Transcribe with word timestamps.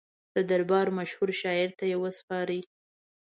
د 0.35 0.37
دربار 0.49 0.87
مشهور 0.97 1.29
شاعر 1.41 1.69
ته 1.79 1.83
یې 1.91 1.97
وسپاري. 2.03 2.61